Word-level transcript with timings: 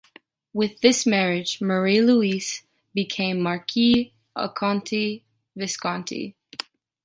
With 0.51 0.81
this 0.81 1.05
marriage, 1.05 1.61
Marie-Louise 1.61 2.63
became 2.95 3.37
the 3.37 3.43
Marquise 3.43 4.11
Arconati-Visconti. 4.35 6.33